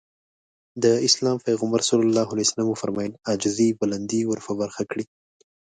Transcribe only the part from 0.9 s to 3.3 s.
اسلام پيغمبر ص وفرمايل